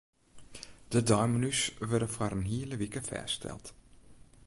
[0.91, 3.65] De deimenu's wurde foar in hiele wike fêststeld.